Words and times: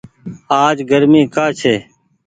آج 0.63 0.77
گرمي 0.89 1.23
ڪآ 1.35 1.45
ڇي۔ 1.59 1.75